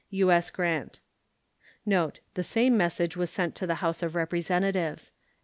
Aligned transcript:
U.S. 0.09 0.49
GRANT. 0.49 0.99
[The 1.85 2.21
same 2.43 2.75
message 2.75 3.15
was 3.15 3.29
sent 3.29 3.53
to 3.57 3.67
the 3.67 3.75
House 3.85 4.01
of 4.01 4.15
Representatives. 4.15 5.11